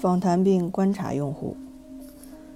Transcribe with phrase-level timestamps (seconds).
[0.00, 1.54] 访谈并观察用户。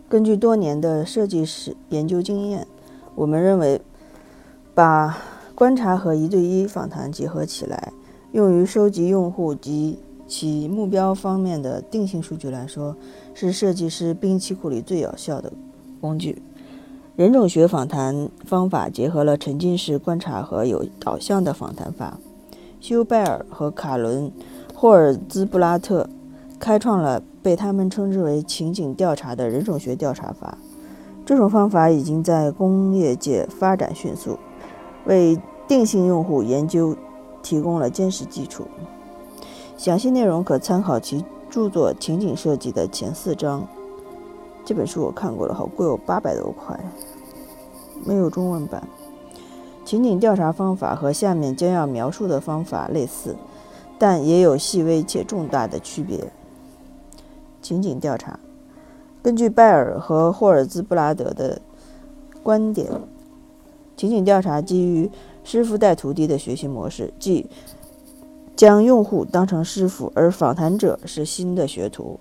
[0.09, 2.67] 根据多年的设计师研究经验，
[3.15, 3.83] 我们认为，
[4.75, 5.19] 把
[5.55, 7.93] 观察和一对一访谈结合起来，
[8.33, 12.97] 用于收集用户及其目标方面的定性数据来说，
[13.35, 15.53] 是设计师兵器库里最有效的
[16.01, 16.41] 工具。
[17.15, 22.19] 人种学访谈方法结合了沉浸式观察和有导向的访谈法。
[22.81, 24.31] 休拜尔和卡伦·
[24.75, 26.09] 霍尔兹布拉特
[26.59, 30.57] 开创了被他们称之为情景调查的人种学调查法。
[31.27, 34.39] 这种方法已经在工业界发展迅速，
[35.07, 36.97] 为定性用户研究
[37.43, 38.67] 提供了坚实基础。
[39.77, 43.67] 详细内容可参考其著作《情景设计》的前四章。
[44.65, 46.79] 这本书我看过了，好贵哦，八百多块，
[48.05, 48.87] 没有中文版。
[49.85, 53.37] 情景调查方法和下面将要描述的方法类似，
[53.99, 56.31] 但也有细微且重大的区别。
[57.65, 58.39] 情景调查，
[59.23, 61.63] 根据拜尔和霍尔兹布拉德的
[62.43, 62.91] 观点，
[63.97, 65.11] 情景调查基于
[65.43, 67.47] 师傅带徒弟的学习模式，即
[68.55, 72.21] 将用户当成师傅，而访谈者是新的学徒。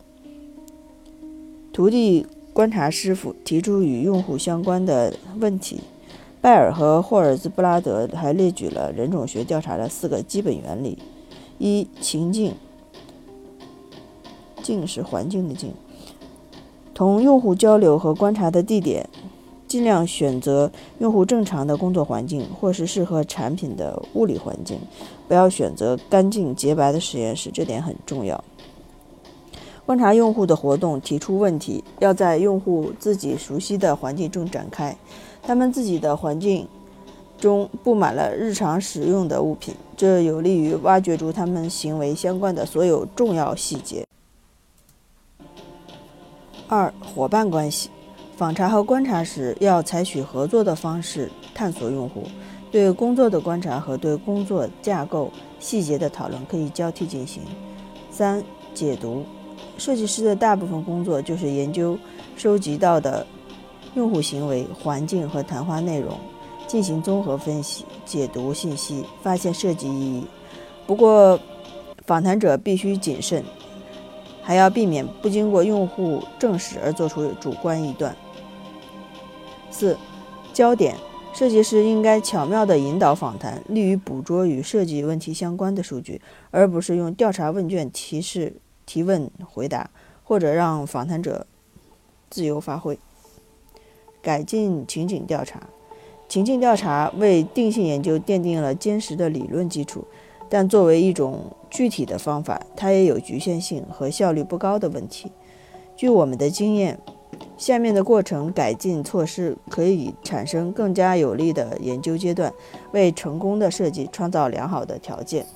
[1.74, 5.82] 徒弟观察师傅，提出与用户相关的问题。
[6.40, 10.98] 拜尔和霍尔兹布拉德还列举了人种学调查的四个基本原理：
[11.58, 12.54] 一、情境，
[14.64, 15.74] 境是环境的境，
[16.96, 19.08] 同用户交流和观察的地点，
[19.68, 24.80] 尽量选择用户正常的工作环境或是适合产品的物理环境，
[25.28, 28.44] 不要选择干净洁白的实验室，这点很重要。
[29.86, 34.96] 观察用户的活动，提出问题，要在用户自己熟悉的环境中展开。
[35.42, 36.66] 他们自己的环境
[37.38, 44.08] 中布满了日常使用的物品，这有利于挖掘出他们行为相关的所有重要细节。
[46.74, 47.92] 二、伙伴关系，
[48.36, 52.24] 访查和观察时要采取合作的方式探索用户。
[52.72, 57.44] 对工作的观察和对工作架构细节的讨论可以交替进行。
[58.10, 59.24] 三、解读，
[59.78, 61.96] 设计师的大部分工作就是研究
[62.36, 63.26] 收集到的。
[63.94, 66.18] 用户行为、环境和谈话内容
[66.66, 70.26] 进行综合分析、解读信息，发现设计意义。
[70.88, 71.40] 不过，
[72.08, 73.44] 访谈者必须谨慎，
[74.44, 78.16] 还要避免不经过用户证实而做出主观臆断。
[79.72, 79.98] 四、
[80.54, 80.96] 焦点
[81.34, 86.22] 设计师应该巧妙地引导访谈，利于捕捉与设计问题相关的数据，
[86.52, 88.54] 而不是用调查问卷提示
[88.86, 89.90] 提问回答，
[90.24, 91.48] 或者让访谈者
[92.30, 93.00] 自由发挥。
[94.22, 95.64] 改进情景调查，
[96.30, 100.06] 情境调查为定性研究奠定了坚实的理论基础，
[100.54, 105.32] 但作为一种具体的方法，它也有局限性和效率不高的问题。
[105.96, 107.00] 据我们的经验，
[107.58, 112.54] 下面的过程改进措施可以产生更加有利的研究阶段，
[112.92, 115.48] 为成功的设计创造良好的条件。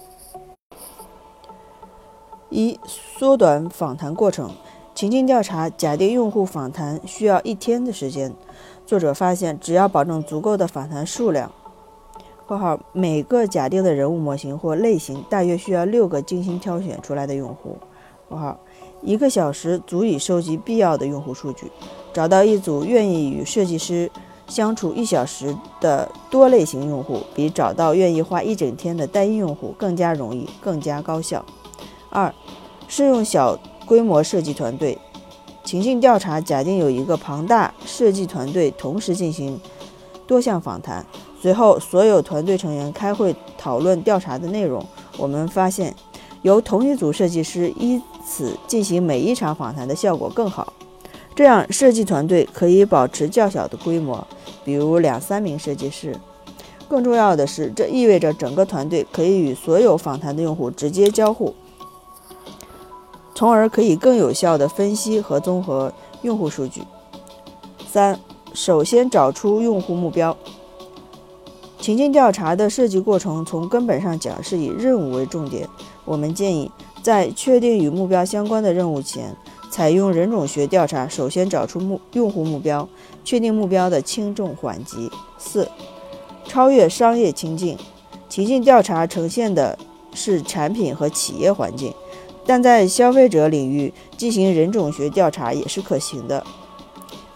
[2.50, 4.50] 一、缩短访谈过程。
[4.96, 8.34] 情境调查假定用户访谈需要一天的时间。
[8.84, 11.52] 作者发现，只要保证足够的访谈数量
[12.48, 17.78] （括号每个假定的人物模型或类型大约需要六个精心挑选出来的用户
[18.30, 18.58] ），（括号
[19.02, 21.70] 一个小时足以收集必要的用户数据。
[22.14, 24.10] 找到一组愿意与设计师
[24.48, 31.46] 相处一小时的多类型用户，比找到愿意花一整天的单一用户更加容易，更加高效。
[32.10, 32.34] 二、
[32.88, 33.60] 适用小。
[33.86, 34.98] 规模设计团队
[35.64, 39.58] 情境调查假定有一个庞大设计团队同时进行
[40.28, 41.06] 多项访谈，
[41.42, 44.86] 随后所有团队成员开会讨论调查的内容。
[45.18, 45.96] 我们发现，
[46.42, 50.74] 由同一组设计师依此进行每一场访谈的效果更好。
[51.36, 54.26] 这样，设计团队可以保持较小的规模，
[54.66, 56.16] 比如两三名设计师。
[56.88, 61.54] 更重要的是，这意味着整个团队可以与所有访谈的用户直接交互。
[63.36, 65.94] 从而可以更有效地分析和综合
[66.24, 66.82] 用户数据。
[67.88, 68.20] 三、
[68.54, 70.36] 首先找出用户目标。
[71.80, 75.68] 情境调查的设计过程从根本上讲是以任务为重点。
[76.06, 76.70] 我们建议
[77.02, 79.36] 在确定与目标相关的任务前，
[79.70, 82.88] 采用人种学调查，首先找出目用户目标，
[83.24, 85.10] 确定目标的轻重缓急。
[85.38, 85.70] 四、
[86.46, 87.78] 超越商业情境。
[88.28, 89.78] 情境调查呈现的
[90.14, 91.94] 是产品和企业环境。
[92.46, 96.42] 但在消费者领域进行人种学调查也是可行的，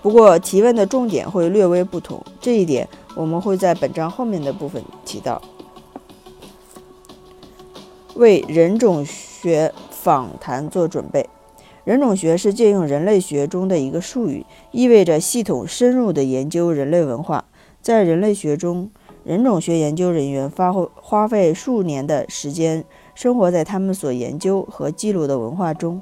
[0.02, 5.42] 不过提问的重点会略微不同，这一点我们会在本章后面的部分提到。
[8.16, 11.30] 为人种学访谈做准备，
[11.84, 17.46] 人种学是借用人类学中的一个术语，意味着系统深入的研究人类文化。
[17.82, 18.92] 在人类学中，
[19.24, 22.84] 人种学研究人员发花费数年的时间
[23.16, 26.02] 生活在他们所研究和记录的文化中。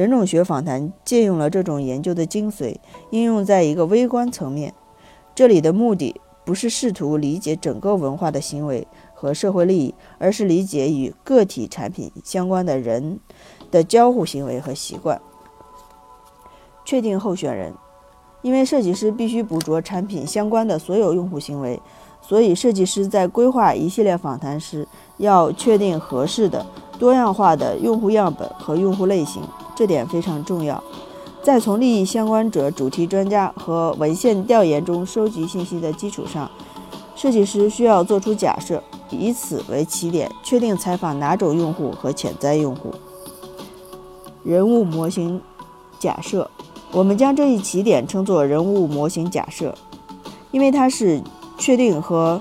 [0.00, 2.76] 人种学访谈借用了这种研究的精髓，
[3.10, 4.72] 应用在一个微观层面。
[5.34, 13.20] 这里的目的不是试图理解整个文化的行为和社会利益，而是理解与个体产品相关的人。
[13.70, 15.20] 的交互行为和习惯，
[16.82, 17.74] 确定候选人。
[18.40, 21.78] 因为设计师必须捕捉产品相关的所有用户行为，
[22.22, 24.88] 所以设计师在规划一系列访谈时，
[25.18, 26.64] 要确定合适的、
[26.98, 29.42] 多样化的用户样本和用户类型，
[29.80, 30.84] 这点非常重要。
[31.42, 36.50] 在从利益相关者、主题专家和文献调研中收集信息的基础上，
[37.16, 42.92] 设计师需要做出假设，以此为起点，确定采访哪种用户和潜在用户。
[44.44, 45.40] 人物模型
[45.98, 46.50] 假设，
[46.92, 49.74] 我们将这一起点称作人物模型假设，
[50.50, 51.22] 因为它是
[51.56, 52.38] 确定和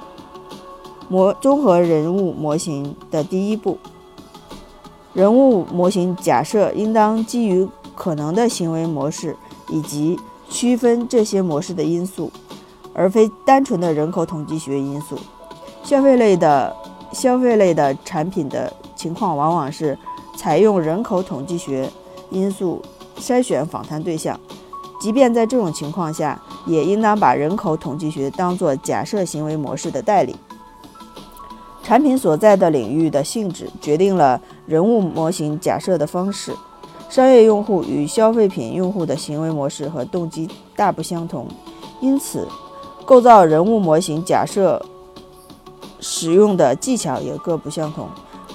[1.07, 3.77] 模综合人物模型的第一步。
[5.19, 9.35] 人物模型假设应当基于可能的行为模式
[9.67, 10.17] 以及
[10.49, 12.31] 区分这些模式的因素，
[12.93, 15.17] 而非单纯的人口统计学因素。
[15.83, 16.73] 消费类的
[17.11, 19.97] 消费类的产品的情况往往是。
[20.37, 21.91] 采用人口统计学
[22.29, 22.81] 因素
[23.19, 24.39] 筛选访谈对象，
[25.01, 30.33] 即便在这种情况下，也应当把人口统计学当作假设行为模式的代理。
[31.89, 36.55] 产品所在的领域的性质决定了人物模型假设的方式。
[37.09, 41.47] 商业用户与消费品用户的行为模式和动机大不相同，
[41.99, 42.47] 因此
[43.05, 44.79] 构造人物模型假设
[45.99, 48.07] 使用的技巧也各不相同。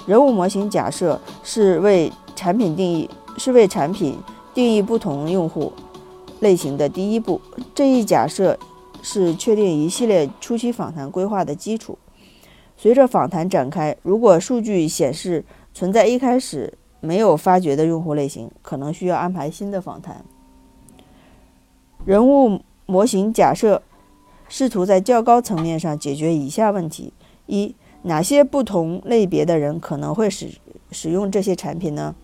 [0.06, 4.16] 人物模型假设是为产品定义，是为产品
[4.54, 5.72] 定义不同用户
[6.38, 7.40] 类型的第一步。
[7.74, 8.56] 这一假设
[9.02, 11.98] 是确定一系列初期访谈规划的基础。
[12.84, 15.42] 随着访谈展开，如果数据显示
[15.72, 20.22] 存在一开始没有发掘的用户类型，可能需要安排新的访谈。
[22.04, 23.80] 人物模型假设
[24.50, 27.14] 试图在较高层面上解决以下问题：
[27.46, 27.74] 一。
[28.02, 30.50] 哪些不同类别的人可能会使
[30.90, 32.14] 使用这些产品呢？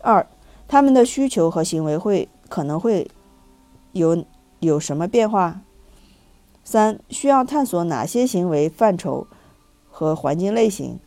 [0.00, 0.26] 二，
[0.66, 3.06] 他们的需求和行为会可能会
[3.92, 4.24] 有
[4.60, 5.60] 有什么变化？
[6.64, 9.26] 三，需要探索哪些行为范畴
[9.98, 11.00] 和环境类型？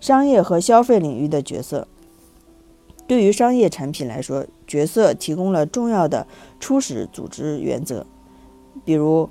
[0.00, 1.86] 商业和消费领域的角色，
[3.06, 6.26] 对于商业产品来说，角色提供了重要的
[6.58, 8.06] 初始组织原则，
[8.82, 9.28] 比如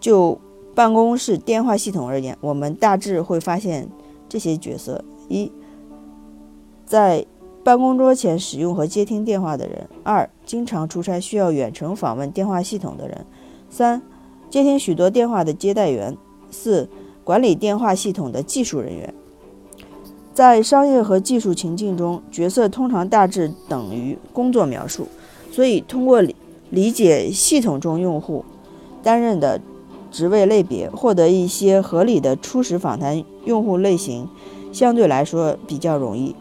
[0.00, 0.40] 就。
[0.74, 3.88] 办公室电话系统而言，我们大致会发现
[4.28, 5.52] 这些角色：一，
[6.84, 7.24] 在
[7.62, 13.18] 办公桌前使用和接听电话的人；二，经常出差需要远程访问电话系统的人；
[13.70, 14.02] 三，
[14.50, 16.16] 接听许多电话的接待员；
[16.54, 16.88] 四，
[17.24, 19.12] 管理电话系统的技术人员。
[20.32, 25.08] 在商业和技术情境中，角色通常大致等于工作描述，
[25.50, 26.22] 所以通过
[26.70, 28.44] 理解系统中用户
[29.02, 29.60] 担任的。
[30.14, 34.28] 职位类别获得一些合理的初始访谈用户类型，
[34.72, 36.36] 相对来说比较容易。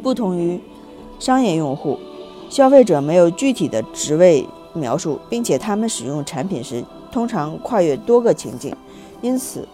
[0.00, 0.60] 不同于
[1.18, 1.98] 商业用户，
[2.48, 8.72] 消费者没有具体的职位描述，并且他们使用产品时通常跨越多个情境，
[9.22, 9.66] 因此，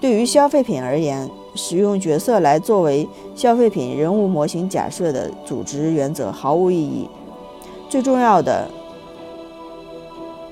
[0.00, 7.08] 对于消费品而言，使用角色来作为消费品人物模型假设的组织原则毫无意义。
[7.88, 8.70] 最重要的。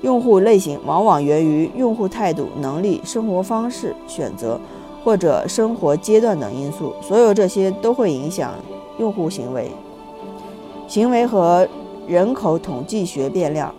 [0.01, 4.57] 用户类型往往源于用户态度、能力、生活方式、选择
[5.03, 8.53] 或者生活阶段等因素，所有这些都会影响
[8.97, 9.69] 用户行为。
[10.87, 11.67] 行为和
[12.07, 13.75] 人口统计学变量，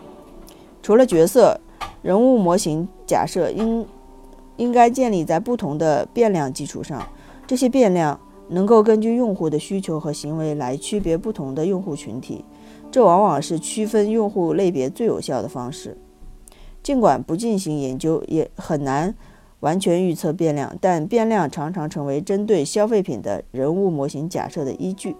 [0.82, 1.58] 除了角色，
[2.02, 3.86] 人物模型假设应
[4.60, 7.02] 应该建立在不同的变量基础上。
[7.46, 12.44] 这些变量能够根据用户的需求和行为来区别不同的用户群体，
[12.90, 15.96] 这往往是区分用户类别最有效的方式。
[16.82, 19.14] 尽管不进行研究，也很难
[19.60, 25.16] 完全预测变量，但变量常常成为针对消费品的人物模型假设的依据。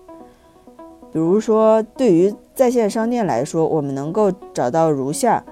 [1.12, 5.44] 比如说，对于在线商店来说，我们能够找到如下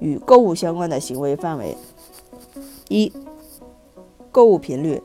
[0.00, 1.76] 与购物相关的行为范围：
[2.88, 3.12] 一、
[4.34, 5.00] 购物频率；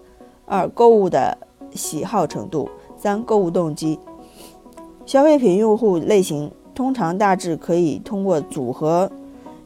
[0.48, 1.38] 二、购物的
[1.75, 2.67] 喜好程度；
[2.98, 4.00] 三、购物动机。
[5.05, 9.12] 消费品用户类型通常大致可以通过组合。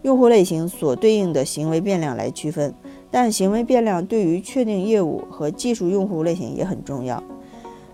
[0.02, 2.74] 用户类型所对应的行为变量来区分，
[3.10, 7.24] 但行为变量对于确定业务和技术用户类型也很重要。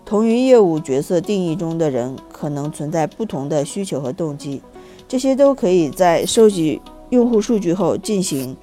[0.04, 4.60] 同于业务角色定义中的人，可能存在不同的需求和动机，
[5.06, 8.56] 这些都可以在收集用户数据后进行，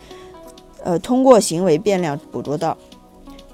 [0.83, 2.77] 呃，通过行为变量捕捉到。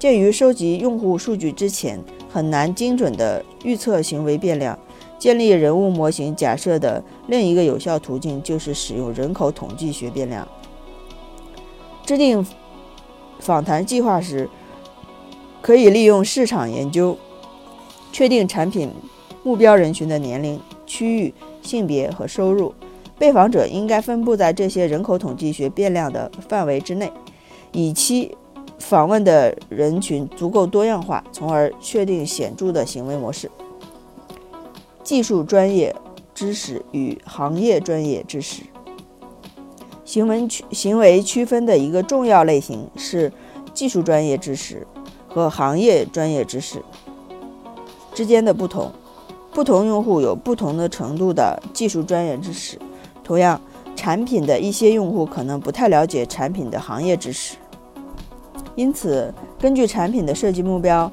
[0.04, 4.78] 鉴于收集用户数据之前很难精准地预测行为变量，
[5.18, 10.46] 建立人物模型假设的另一个有效途径就是使用人口统计学变量。
[12.04, 12.46] 制定
[13.38, 14.46] 访谈计划时，
[15.62, 17.16] 可以利用市场研究
[18.12, 18.90] 确定产品
[19.42, 21.32] 目标人群的年龄、区域、
[21.62, 22.74] 性别和收入。
[23.18, 27.10] 被访者应该分布在这些人口统计学变量的范围之内，
[27.72, 28.36] 以期。
[28.78, 33.50] 访问的人群足够多样化，从而确定显著的行为模式。
[35.02, 35.94] 技术专业
[36.34, 38.62] 知识与行业专业知识，
[40.04, 43.32] 行为区行为区分的一个重要类型是
[43.72, 44.86] 技术专业知识
[45.28, 46.82] 和行业专业知识
[48.14, 48.90] 之间的不同。
[49.52, 52.76] 不同用户有不同的程度的技术专业知识，
[53.22, 53.60] 同样，
[53.94, 57.56] 产品的一些用户可能不太了解产品的行业知识。
[58.76, 61.10] 因此，根据产品的设计目标、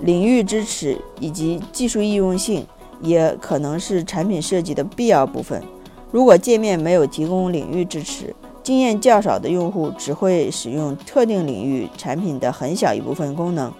[0.00, 2.66] 领域支持以及技术易用性，
[3.00, 5.62] 也可能是产品设计的必要部分。
[6.10, 13.72] 如果界面没有提供领域支持，经验较少的用户只会使用特定领域产品的很小一部分功能。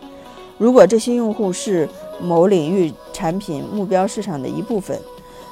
[0.59, 1.89] 如果这些用户是
[2.21, 5.01] 某领域产品目标市场的一部分，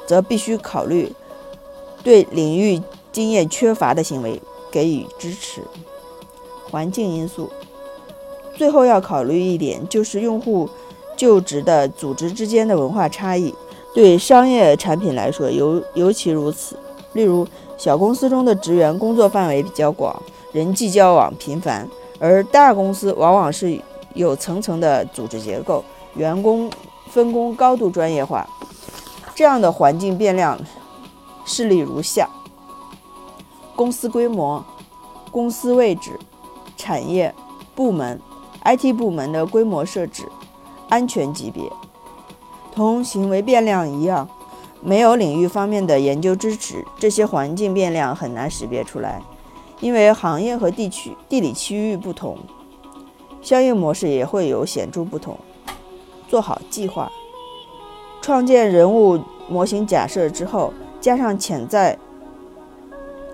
[0.06, 1.10] 则必须考虑
[2.02, 2.80] 对领域
[3.12, 4.40] 经验缺乏的行为
[4.70, 5.62] 给予支持。
[6.74, 7.48] 环境因素，
[8.56, 10.68] 最后要考虑一点，就是用户
[11.16, 13.54] 就职的组织之间的文化差异。
[13.94, 16.76] 对商业产品来说，尤尤其如此。
[17.12, 17.46] 例如，
[17.78, 21.86] 小公司中的职员工作范围比较广，人际交往频繁；
[22.18, 23.80] 而大公司往往是
[24.14, 25.84] 有层层的组织结构，
[26.16, 26.68] 员工
[27.08, 28.44] 分工高度专业化。
[29.32, 30.58] 这样的环境变量
[31.46, 32.28] 事例如下：
[33.76, 34.64] 公司规模、
[35.30, 36.18] 公司位置。
[36.76, 37.34] 产业
[37.74, 38.20] 部门、
[38.64, 40.24] IT 部门的规模设置、
[40.88, 41.62] 安全级别，
[42.72, 44.28] 同行为变量一样，
[44.80, 49.22] 没有领域方面的研究支持，这些环境变量很难识别出来。
[49.80, 52.38] 因为行业和地区、地理区域不同，
[53.42, 55.38] 相应模式也会有显著不同。
[56.28, 57.10] 做好计划，
[58.22, 61.98] 创建人物模型假设之后，加上潜在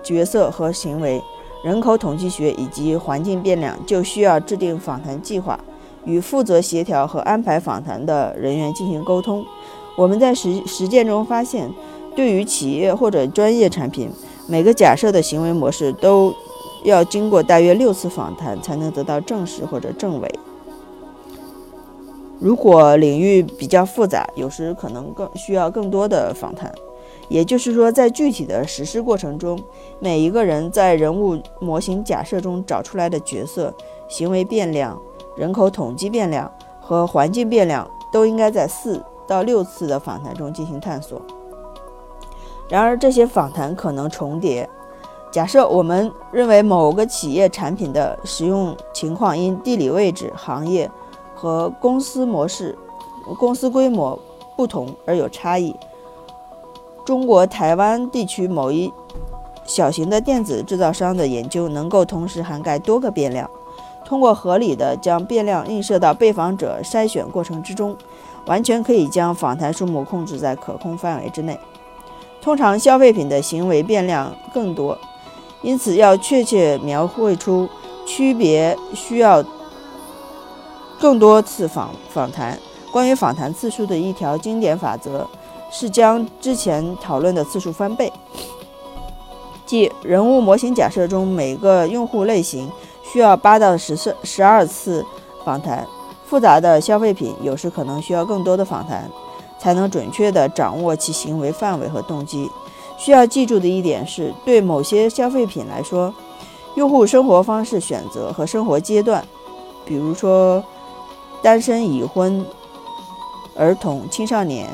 [0.03, 1.21] 角色和行为。
[1.63, 5.59] 人口统计学以及环境变量就需要制定访谈计划，
[6.05, 9.45] 与负责协调和安排访谈的人员进行沟通。
[9.95, 11.71] 我们在实实践中发现，
[12.15, 14.09] 对于企业或者专业产品，
[14.47, 16.33] 每个假设的行为模式都
[16.83, 20.27] 要经过大约六次访谈才能得到证实或者证伪。
[22.39, 26.73] 如果领域比较复杂，有时可能更需要更多的访谈。
[27.31, 29.57] 也就是说，在具体的实施过程中，
[29.99, 33.73] 每一个人在人物模型假设中找出来的角色、
[34.09, 35.01] 行为变量、
[35.37, 41.21] 人口统计变量和环境变量，都应该在四到六次的访谈中进行探索。
[42.67, 44.69] 然而，这些访谈可能重叠。
[45.31, 50.91] 假设我们认为某个企业产品的使用情况因地理位置、行业
[51.33, 52.77] 和公司模式、
[53.39, 54.19] 公司规模
[54.57, 55.73] 不同而有差异。
[57.11, 58.89] 中国台湾地区某一
[59.65, 63.51] 小型的电子制造商的研究能够同时涵盖多个变量。
[64.05, 67.97] 通过合理的将变量映射到被访者筛选过程之中，
[68.45, 71.59] 完全可以将访谈数目控制在可控范围之内。
[72.41, 74.97] 通常消费品的行为变量更多，
[75.61, 77.67] 因此要确切描绘出
[78.07, 79.43] 区别，需要
[80.97, 82.57] 更多次访访谈。
[82.89, 85.29] 关于访谈次数的一条经典法则。
[85.71, 88.11] 是将之前讨论的次数翻倍，
[89.65, 92.69] 即人物模型假设中每个用户类型
[93.01, 95.03] 需要八到十次十二次
[95.45, 95.87] 访谈。
[96.25, 99.09] 复杂的消费品有时可能需要更多的访谈，
[99.59, 102.49] 才能准确地掌握其行为范围和动机。
[102.97, 106.13] 需要记住的一点是，对某些消费品来说，
[106.75, 109.25] 用户生活方式选择和生活阶段，
[109.83, 110.63] 比如说
[111.41, 112.45] 单身、已婚、
[113.55, 114.69] 儿童、青少年。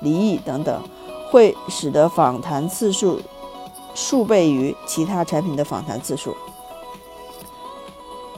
[0.00, 0.82] 离异等等，
[1.30, 3.20] 会使得访谈次数
[3.94, 6.36] 数倍于其他产品的访谈次数。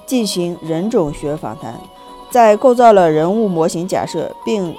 [0.04, 1.81] 进行人种学访谈，
[2.31, 4.76] 在构造了人物模型假设，并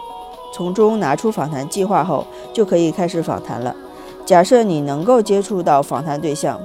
[0.54, 3.76] 从中拿出访谈计划后，就可以开始访谈了。
[4.26, 6.60] 假设你能够接触到访谈对象，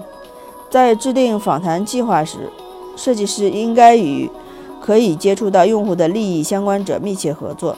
[0.69, 2.51] 在制定访谈计划时，
[2.95, 4.31] 设计师应该与
[4.83, 7.77] 可以接触到用户的利益相关者密切合作。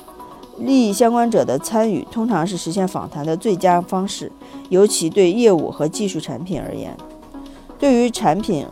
[0.61, 4.31] 利益相关者的参与通常是实现访谈的最佳方式，
[4.69, 6.95] 尤其对业务和技术产品而言。
[7.79, 8.67] 对于产品，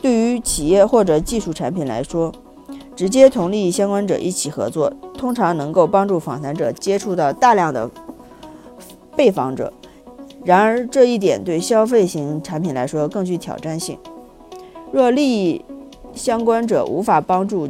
[0.00, 2.32] 对于企业或者技术产品来说，
[2.94, 7.90] 直接同利益相关者一起合作，通常能够帮助访谈者接触到大量的
[9.16, 9.72] 被访者。
[10.44, 13.98] 然而，这一点对消费型产品来说更具挑战性。
[14.92, 15.64] 若利益
[16.14, 17.68] 相关者无法帮助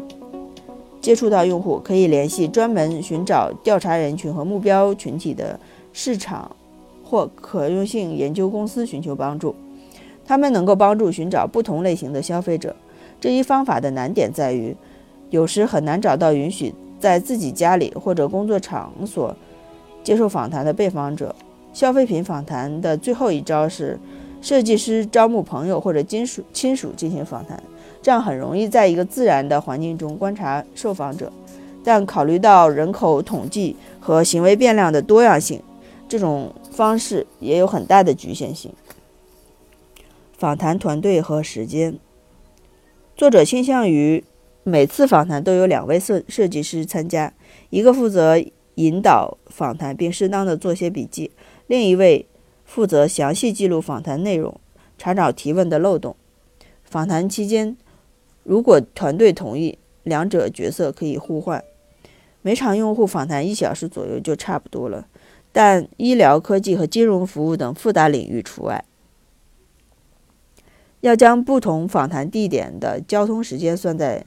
[1.06, 5.56] 接触到用户，可以联系专门寻找调查人群和目标群体的
[5.92, 6.50] 市场
[7.04, 9.54] 或可用性研究公司寻求帮助。
[10.24, 12.74] 他们能够帮助寻找不同类型的消费者。
[13.20, 14.76] 这一方法的难点在于，
[15.30, 19.36] 有时很难找到允许在自己家里或者工作场所
[20.02, 21.32] 接受访谈的被访者。
[21.72, 23.96] 消费品访谈的最后一招是，
[24.42, 27.62] 设计师招募朋友或者亲属亲属进行访谈，
[28.02, 31.32] 这样很容易在一个自然的环境中观察受访者。
[31.84, 35.62] 但考虑到人口统计和行为变量的多样性，
[36.08, 38.72] 这种方式也有很大的局限性。
[40.36, 41.98] 访谈团队和时间，
[43.16, 44.24] 作者倾向于
[44.64, 47.32] 每次访谈都有两位设设计师参加，
[47.70, 48.36] 一个负责
[48.74, 51.30] 引导访谈并适当的做些笔记。
[51.68, 52.26] 另一位
[52.64, 54.60] 负责详细记录访谈内容，
[54.98, 56.16] 查找提问的漏洞。
[56.84, 57.76] 访谈期间，
[58.46, 61.62] 如果团队同意，两者角色可以互换。
[62.42, 65.06] 每场用户访谈一小时左右就差不多了，
[65.50, 68.84] 但医疗、科技和金融服务等复杂领域除外。
[71.00, 74.24] 要将不同访谈地点的交通时间算在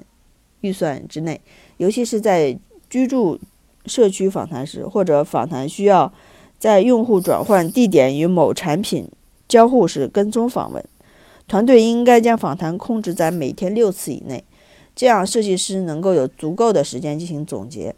[0.61, 1.39] 预算之内，
[1.77, 2.59] 尤其是在
[2.89, 3.39] 居住
[3.85, 6.13] 社区访谈时，或者访谈需要。
[6.59, 9.09] 在用户转换地点与某产品
[9.47, 10.83] 交互时跟踪访问，
[11.49, 14.43] 团队应该将访谈控制在每天六次以内，
[14.95, 17.95] 这样设计师能够有足够的时间进行总结，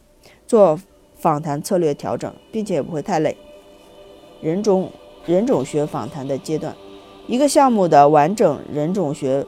[0.48, 0.80] 做
[1.18, 3.36] 访谈策略调整，并且也不会太累。
[4.40, 4.90] 人种
[5.26, 6.74] 人种学访谈的阶段，
[7.28, 9.46] 一个项目的完整人种学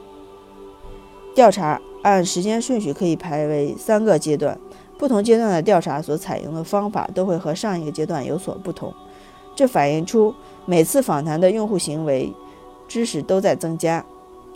[1.34, 4.60] 调查按时间顺序可以排为三个阶段。
[4.98, 8.92] 不同阶段的调查所采用的方法都会和上一个阶段有所不同，
[9.56, 10.34] 这反映出
[10.66, 12.30] 每次访谈的用户行为
[12.88, 14.04] 知识都在增加。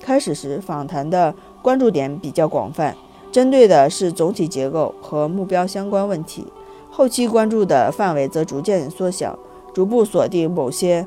[0.01, 2.97] 开始时，访谈的关注点比较广泛，
[3.33, 6.45] 针对的是总体结构和目标相关问题；
[6.91, 9.38] 后期关注的范围则逐渐缩小，
[9.75, 11.07] 逐步锁定某些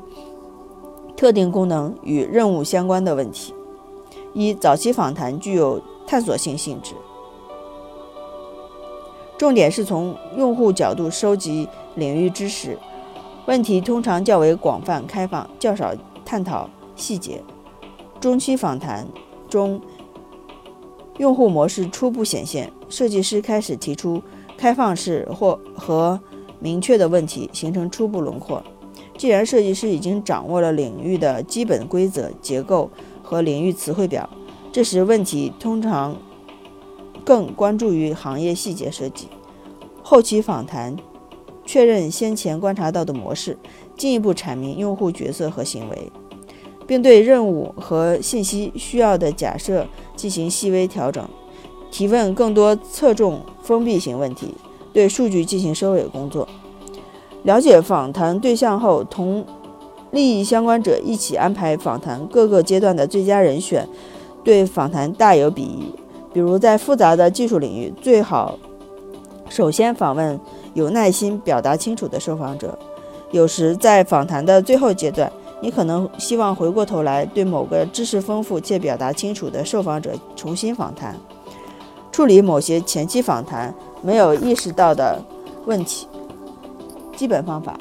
[1.16, 3.54] 特定功能与任务相关的问题。
[4.34, 6.94] 一、早期访谈具有探索性性质。
[9.38, 12.78] 重点是从用户角度收集领域知识，
[13.46, 15.92] 问题通常较为广泛开放，较少
[16.24, 17.42] 探讨细节。
[18.20, 19.06] 中期访谈
[19.48, 19.80] 中，
[21.18, 24.22] 用户模式初步显现，设计师开始提出
[24.56, 26.20] 开放式或和
[26.58, 28.62] 明确的问题，形成初步轮廓。
[29.16, 32.90] 既然设计师已经掌握了领域的基本规则、结构
[33.22, 34.28] 和领域词汇表，
[34.72, 36.16] 这时问题通常。
[37.24, 39.28] 更关注于行业细节设计，
[40.02, 40.96] 后期访谈
[41.64, 43.56] 确认先前观察到的模式，
[43.96, 46.10] 进一步阐明用户角色和行为，
[46.92, 51.26] 并对任务和信息需要的假设进行细微调整，
[51.90, 54.54] 提问更多侧重封闭型问题，
[54.92, 56.46] 对数据进行收尾工作。
[57.44, 59.42] 了解访谈对象后，同
[60.10, 63.88] 利益相关者一起安排访谈各个阶段的最佳人选，
[64.44, 65.94] 对访谈大有裨益。
[66.34, 68.58] 比如，在复杂的技术领域，最好
[69.48, 70.38] 首先访问
[70.74, 72.78] 有耐心、表达清楚的受访者。
[73.30, 81.16] 有时，在访谈的最后阶段，你可能希望回过头来对某个知识丰富且表达清楚的受访者重新访谈，
[82.10, 83.72] 处理某些前期访谈
[84.02, 85.22] 没有意识到的
[85.64, 86.08] 问题。
[87.16, 87.78] 基本方法：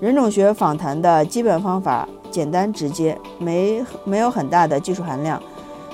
[0.00, 5.40] 人种学访谈的基本方法简单直接，没没有很大的技术含量。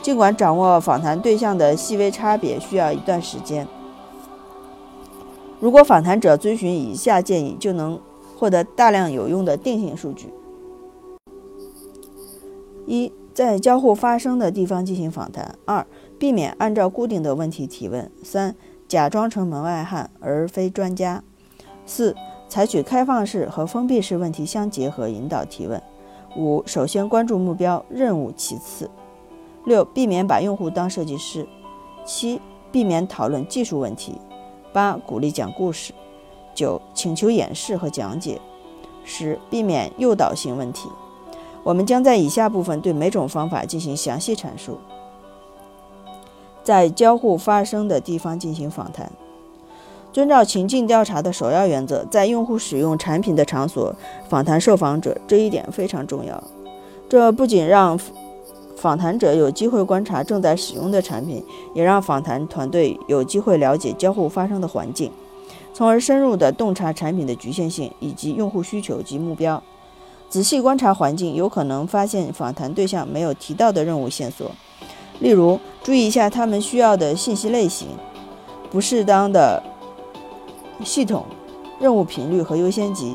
[0.01, 3.67] 尽管掌握访谈对象的细微差别需要一段时间，
[5.59, 7.99] 如果访谈者遵循以下建议，就能
[8.37, 10.33] 获得大量有用的定性数据：
[12.87, 15.87] 一、在交互发生的地方进行访谈；二、
[16.19, 18.55] 避免按照固定的问题提问；三、
[18.87, 21.23] 假装成门外汉而非专家；
[21.87, 22.15] 四、
[22.47, 25.81] 采取开放式和封闭式问题相结合引导提问；
[26.37, 28.91] 五、首先关注目标，任务其次。
[29.65, 31.45] 六、避免把用户当设计师；
[32.05, 34.13] 七、避免讨论技术问题；
[34.73, 35.93] 八、鼓励讲故事；
[36.57, 38.41] 九、请求演示和讲解；
[39.05, 40.89] 十、避免诱导性问题。
[41.63, 44.79] 我们将在以下部分对每种方法进行详细阐述。
[46.65, 49.13] 在交互发生的地方进行访谈。
[50.13, 53.95] 遵照情境调查的首要原则，在用户使用产品的场所
[54.29, 56.43] 访谈受访者，这一点非常重要。
[57.09, 58.01] 这不仅让
[58.77, 65.13] 访谈者有机会观察正在使用的产品，也让访谈团队有机会了解交互发生的环境，
[65.77, 69.63] 从而深入地洞察产品的局限性以及用户需求及目标。
[70.27, 74.51] 仔细观察环境，有可能发现访谈对象没有提到的任务线索，
[75.21, 77.89] 例如注意一下他们需要的信息类型、
[78.71, 79.63] 不适当的。
[80.83, 81.27] 系统、
[81.79, 83.15] 任务频率和优先级，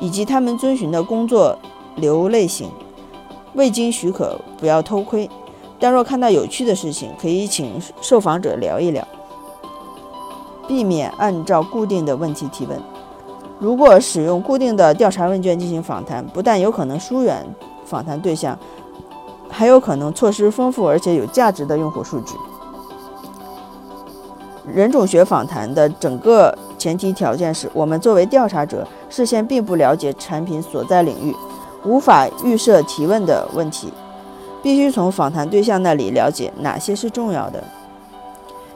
[0.00, 1.58] 以及他们遵循的工作
[1.96, 2.70] 流类型。
[3.52, 5.28] 未经许可，不要偷窥。
[5.78, 9.06] 但若看到有趣的事情，可以请受访者聊一聊。
[10.66, 12.80] 避免按照固定的问题提问。
[13.58, 17.46] 如果使用固定的调查问卷进行访谈，不但有可能疏远
[17.84, 18.58] 访谈对象，
[19.48, 22.34] 还有可能错失丰富而且有价值的用户数据。
[24.66, 31.34] 人种学访谈的整个前提条件是我们作为调查者事先并不了解产品所在领域，
[31.84, 33.92] 无法预设提问的问题，
[34.62, 37.62] 必须从访谈对象那里了解哪些是重要的。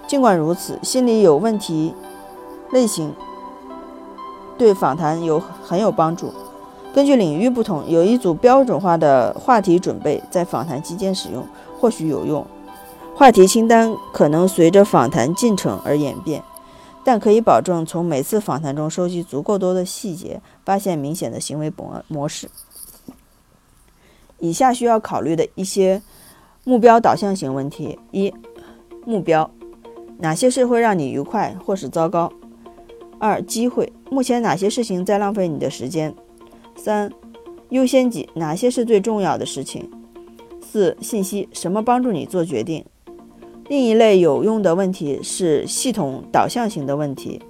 [0.07, 1.95] 尽管如此，心理有问题
[2.71, 3.13] 类型
[4.57, 6.33] 对访谈有很有帮助。
[6.95, 11.47] 根据领域不同，有一组标准化的话题准备在访谈期间使用，
[11.79, 12.47] 或许有用。
[13.15, 16.43] 话题清单可能随着访谈进程而演变，
[17.03, 22.49] 但可以保证从每次访谈中收集足够多的细节，发现明显的行为模模式。
[24.39, 26.01] 以下需要考虑的一些
[26.65, 28.33] 目标导向型问题：一、
[29.05, 29.51] 目标，
[30.19, 32.33] 哪些事会让你愉快或是糟糕？
[33.19, 36.15] 二、机会，目前哪些事情在浪费你的时间？
[36.77, 37.11] 三、
[37.71, 39.91] 优先级，哪些是最重要的事情？
[40.61, 42.85] 四、信息，什么帮助你做决定？
[43.69, 47.41] 另一类有用的问题是系统导向型的问题：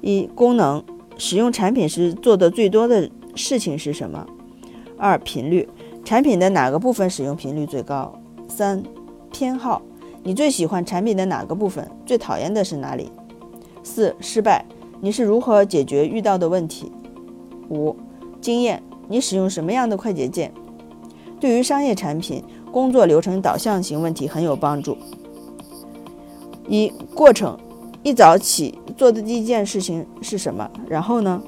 [0.00, 0.84] 一、功能，
[1.18, 4.26] 使用产品时做的最多的事情是什么？
[4.98, 5.68] 二、频率，
[6.04, 8.14] 产品的哪个部分使用频率最高？
[8.48, 8.82] 三、
[9.32, 9.82] 偏好，
[10.26, 11.88] 你最喜欢产品的哪个部分？
[12.04, 13.12] 最讨厌的是哪里？
[13.84, 14.64] 四、失败，
[15.00, 16.90] 你是如何解决遇到的问题？
[17.70, 17.94] 五、
[18.40, 20.52] 经验，你使用什么样的快捷键？
[21.38, 22.42] 对于商业产品。
[22.72, 24.98] 工作流程导向型问题很有帮助。
[26.68, 27.56] 一过程，
[28.02, 30.68] 一早起做的第一件事情是什么？
[30.86, 31.40] 然后呢？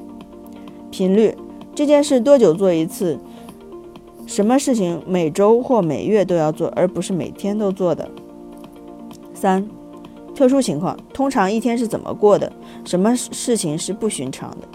[0.90, 1.36] 频率，
[1.74, 3.18] 这件事多久做一次？
[4.26, 8.08] 什么事情每周或每月都要做，而不是每天都做的？
[9.40, 9.64] 三
[10.34, 12.52] 特殊情况，通常一天是怎么过的？
[12.84, 14.66] 什么事情是不寻常的？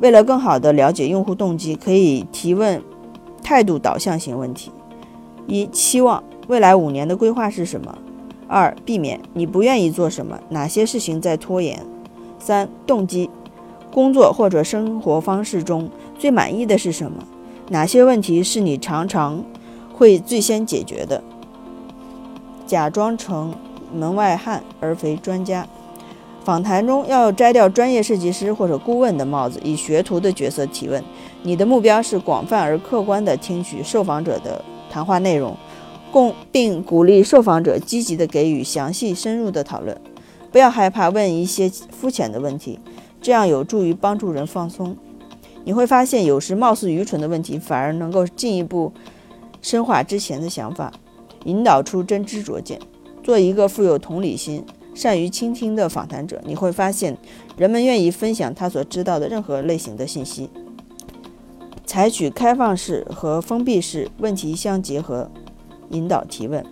[0.00, 2.80] 为了更好地了解用户动机，可以提问
[3.42, 4.70] 态度导向型问题。
[5.48, 7.98] 一期望未来五年的规划是什么？
[8.46, 10.38] 二避免你不愿意做什么？
[10.50, 11.84] 哪些事情在拖延？
[12.38, 13.28] 三动机
[13.92, 17.24] 工作或者生活方式中最满意的是什么？
[17.70, 19.44] 哪些问题是你常常
[19.92, 21.20] 会最先解决的？
[22.68, 23.52] 假装成
[23.92, 25.66] 门外汉而非专家。
[26.44, 31.02] 访谈中要摘掉专业设计师或者顾问的帽子，以学徒的角色提问。
[31.42, 34.64] 你的目标是广泛而客观地听取受访者的。
[34.90, 35.54] 谈话内容，
[36.10, 40.00] 共并鼓励受访者积极地给予详细深入的讨论，
[40.50, 42.80] 不要害怕问一些肤浅的问题，
[43.20, 44.96] 这样有助于帮助人放松。
[45.64, 48.90] 你会发现，有时貌似愚蠢的问题反而能够进一步
[49.60, 50.90] 深化之前的想法，
[51.44, 52.78] 引导出真知灼见。
[53.22, 57.16] 做一个富有同理心、善于倾听的访谈者，你会发现
[57.56, 60.48] 人们愿意分享他所知道的任何类型的信息。
[61.84, 65.30] 采取开放式和封闭式问题相结合，
[65.90, 66.64] 引导提问。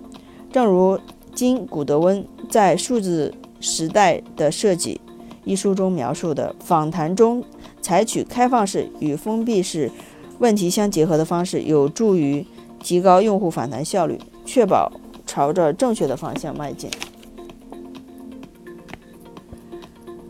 [0.53, 0.99] 正如
[1.35, 5.01] 金·古德温在《数字时代的设计》
[5.45, 7.45] 一书中描述的，访谈中
[7.81, 9.91] 采取开放式与封闭式
[10.39, 12.47] 问题相结合的方式，有助于
[12.83, 14.91] 提高用户访谈效率，确保
[15.27, 16.89] 朝着正确的方向迈进。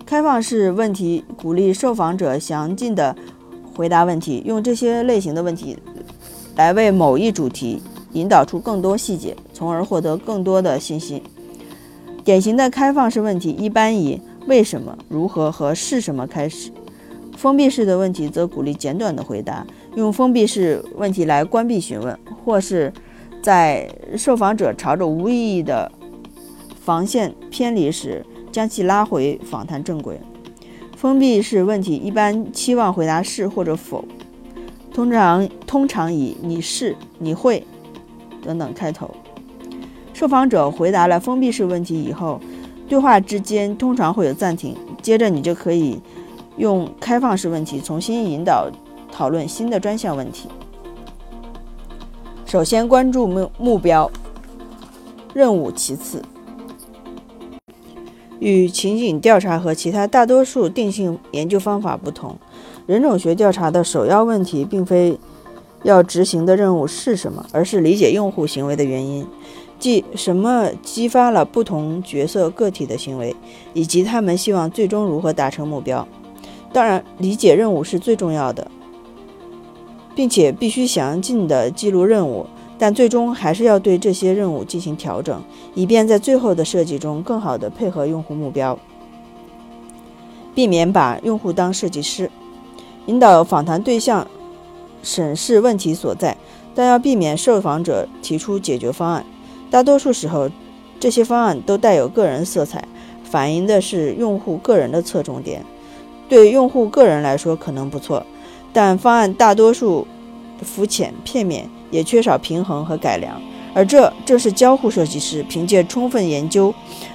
[0.05, 3.15] 开放式问题鼓励受访者详尽的。
[3.75, 5.77] 回答问题，用这些类型的问题
[6.55, 7.83] 来为某一主题
[8.15, 11.23] 引导出更多细节，从而获得更多的信息。
[12.25, 16.73] 典型的开放式问题一般以“为什么”“如何”和“是什么”开始。
[17.37, 22.91] 封闭式的问题则鼓励简短的回答，用封闭式问题来关闭询问，或是
[23.42, 25.90] 在受访者朝着无意义的
[26.85, 30.20] 防线偏离时，将其拉回访谈正轨。
[30.96, 34.05] 封闭式问题一般期望回答是或者否，
[34.92, 37.62] 通常通常以“你是”“你会”
[38.42, 39.14] 等等开头。
[40.14, 42.40] 受访者回答了封闭式问题以后，
[42.88, 46.01] 对话之间通常会有暂停，接着你就可以
[46.57, 48.70] 用开放式问题重新引导
[49.12, 50.49] 讨论新的专项问题。
[52.47, 54.09] 首先关注目目标，
[55.35, 56.23] 任务其次。
[58.39, 62.39] 与情景调查和其他大多数定性研究方法不同，
[62.87, 65.19] 人种学调查的首要问题并非
[65.83, 69.27] 要执行的任务是什么，而是理解用户行为的原因，
[69.81, 73.35] 即什么激发了不同角色个体的行为，
[73.75, 76.07] 以及他们希望最终如何达成目标。
[76.73, 78.71] 当然，理解任务是最重要的。
[80.17, 82.47] 并且必须详尽地记录任务，
[82.79, 85.41] 但最终还是要对这些任务进行调整，
[85.75, 88.79] 以便在最后的设计中更好地配合用户目标，
[90.55, 92.31] 避免把用户当设计师。
[93.05, 94.27] 引导访谈对象
[95.03, 96.37] 审视问题所在，
[96.75, 99.25] 但要避免受访者提出解决方案。
[99.71, 100.51] 大多数时候，
[100.99, 102.83] 这些方案都带有个人色彩，
[103.23, 105.63] 反映的是用户个人的侧重点。
[106.29, 108.25] 对用户个人来说，可能不错。
[108.77, 110.07] 但方案大多数
[110.61, 113.41] 肤浅片面，也缺少平衡和改良，
[113.73, 116.75] 而这正是交互设计师凭借充分研究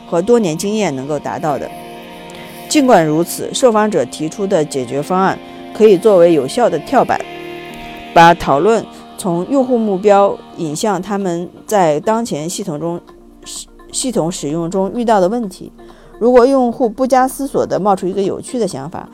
[0.09, 1.69] 和多年经验能够达到的。
[2.67, 5.37] 尽管如此，受访者提出的解决方案
[5.71, 7.23] 可以作为有效的跳板，
[8.11, 8.83] 把讨论
[9.15, 12.99] 从用户目标引向他们在当前系统中
[13.91, 15.71] 系统使用中遇到的问题。
[16.17, 19.09] 如果用户不加思索地冒出一个有趣的想法，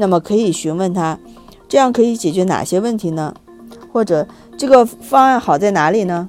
[0.00, 1.18] 那么可以询问他，
[1.68, 3.34] 这样可以解决哪些问题呢？
[3.92, 6.26] 或者这个方案好在哪里呢？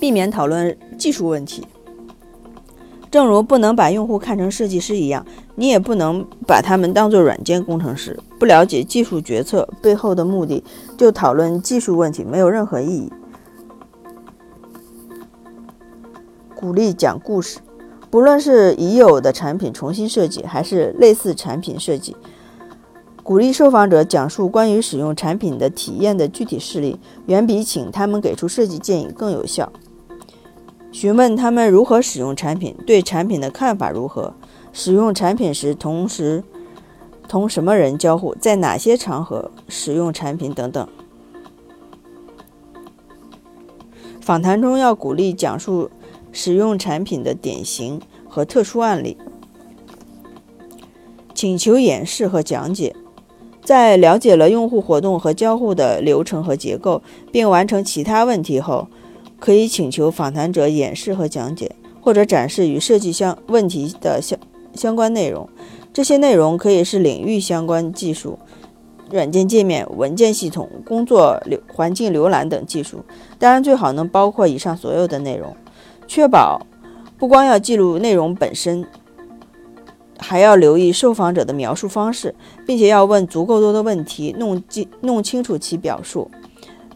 [0.00, 1.66] 避免讨论技术问题，
[3.10, 8.18] 正如不能把用户看成设计师一样，你也不能把他们当做软件工程师。
[8.38, 10.64] 不了解技术决策背后的目的，
[10.96, 13.12] 就讨论技术问题没有任何意义。
[16.54, 17.58] 鼓励讲故事。
[18.14, 22.16] 不论是已有的产品重新设计，还是类似产品设计，
[23.24, 29.72] 鼓励受访者讲述关于使用产品的体验的具体事例，远比请他们给出设计建议更有效。
[30.92, 34.32] 询问他们如何使用产品，对产品的看法如何，
[34.72, 36.44] 使用产品时同时
[37.26, 40.86] 同什么人交互，在哪些场合使用产品等等。
[44.20, 45.90] 访谈中要鼓励讲述。
[46.34, 49.16] 使用产品的典型和特殊案例，
[51.32, 52.94] 请求演示和讲解。
[53.62, 57.00] 在了解了用户活动和交互的流程和结构，
[57.32, 58.88] 并完成其他问题后，
[59.40, 64.38] 可以请求访谈者演示和讲解，或者展示与设计相问题的相
[64.74, 65.48] 相关内容。
[65.94, 68.38] 这些内容可以是领域相关技术、
[69.10, 72.98] 软件界面、文件系统、工作流环境浏览等技术。
[73.38, 75.56] 当然，最好能包括以上所有的内容。
[76.06, 76.66] 确保
[77.18, 78.86] 不光要记录内容本身，
[80.18, 82.34] 还要留意受访者的描述方式，
[82.66, 86.30] 并且要问足够多的问题，弄记弄清楚其表述。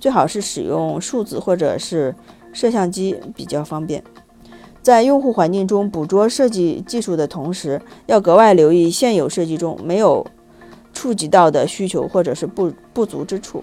[0.00, 2.14] 最好是使用数字或者是
[2.52, 4.02] 摄像机比较方便。
[4.80, 10.24] 在用户环境中捕捉设计技术的同时，要格外留意现有设计中没有
[10.92, 13.62] 触及到的需求或者是不不足之处。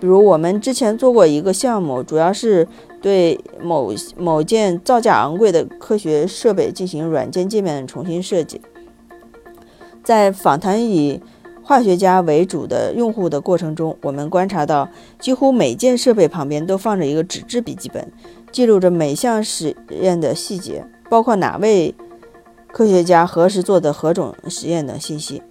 [0.00, 2.66] 比如，我们之前做过一个项目，主要是
[3.02, 8.60] 对某某件造价昂贵的科学设备进行软件界面重新设计。
[10.02, 11.20] 在访谈以
[11.62, 14.88] 化学家为主的用户的过程中，我们观察到，
[15.20, 18.10] 几乎每件设备旁边都放着一个纸质笔记本，
[18.50, 21.94] 记录着每项实验的细节，包括哪位
[22.68, 25.42] 科学家何时做的何种实验等信息。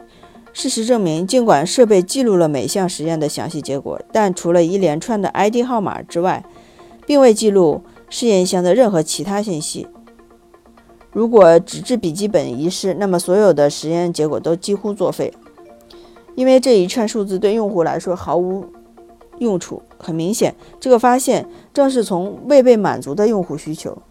[0.53, 6.43] 事实证明，尽管设备记录了每项实验的详细结果，但除了一连串的 ID 号码之外，
[7.11, 9.85] 并未记录试验箱的任何其他信息。
[11.11, 15.33] 如果纸质笔记本遗失，那么所有的实验结果都几乎作废，
[16.35, 18.65] 因为这一串数字对用户来说毫无
[19.39, 19.83] 用处。
[19.97, 24.01] 很明显，这个发现正是从未被满足的用户需求。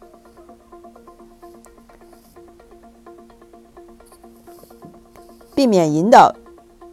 [5.54, 6.34] 避免引导、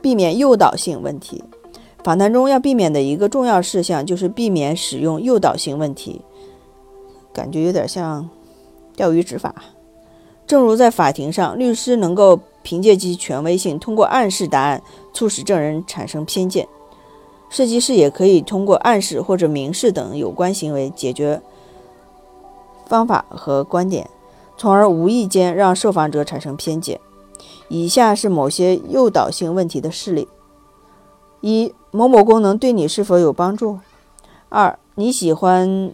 [0.02, 1.43] 避免诱导性问题。
[2.08, 6.22] 访谈中要避免的一个重要事项就是避免使用诱导性问题，
[7.34, 8.30] 感觉有点像
[8.96, 9.54] 钓鱼执法。
[10.46, 14.82] 正如在法庭上，律师能够凭借其权威性，通过暗示答案
[15.13, 16.65] 促使证人产生偏见，
[17.50, 21.41] 设计师也可以通过暗示或者明示等有关行为解决
[22.86, 24.10] 方法和观点，
[24.58, 27.02] 从而无意间让受访者产生偏见。
[27.67, 30.30] 以下是某些诱导性问题的事例：
[31.48, 33.80] 一、某某功能对你是否有帮助？
[34.50, 35.94] 二，你喜欢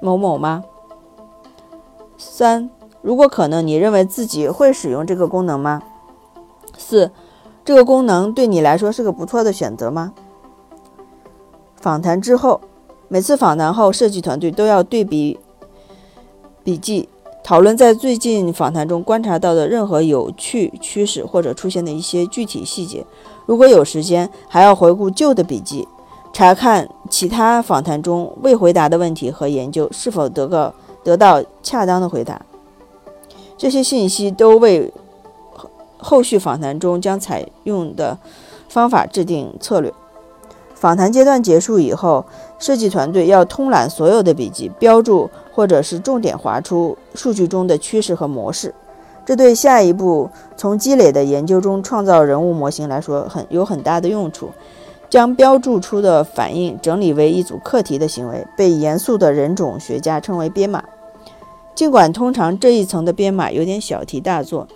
[0.00, 0.62] 某某吗？
[2.16, 2.70] 三，
[3.02, 5.82] 如果可能，你认为自己会使用这个功能吗？
[6.78, 7.10] 四，
[7.64, 10.12] 这个功能对你来说是个不错的选择吗？
[11.80, 12.60] 访谈之后，
[13.08, 15.40] 每次访谈后，设计团队都要对比
[16.62, 17.08] 笔记，
[17.42, 23.04] 讨论在最近访谈中观察到的任何有趣趋势或者出现的一些具体细节。
[23.46, 25.86] 如果有时间，还要回顾旧的笔记，
[26.32, 30.74] 查看其他访谈中未回答的问题和研究是否得个。
[31.02, 32.42] 得到恰当的回答，
[33.56, 34.92] 这些信息都为
[35.96, 38.18] 后续访谈中将采用的
[38.68, 39.90] 方法制定策略。
[40.74, 42.26] 访谈阶段结束以后，
[42.58, 48.74] 设计团队要通览所有的笔记，标注或者是重点划出数据中的趋势和模式。
[49.24, 54.50] 这对下一步从积累的研究中创造人物模型来说很有很大的用处。
[55.08, 60.84] 将标注出的反应整理为一组课题的行为，被严肃的人种学家称为编码。
[61.74, 64.68] 尽管通常这一层的编码有点小题大做，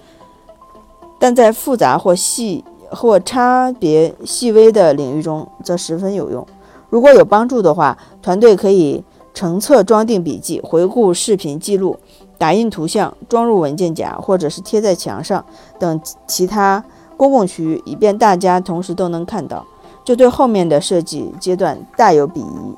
[1.20, 6.44] 但在复杂或细或差别细微的领域中则十分有用。
[6.90, 11.96] 如果有帮助的话，团队可以成册装订笔记、回顾视频记录、
[12.38, 15.44] 打印图像、装入文件夹，或者是贴在墙上
[15.78, 16.84] 等其他
[17.16, 19.64] 公共区域，以便大家同时都能看到。
[20.04, 22.76] 这对后面的设计阶段大有裨益。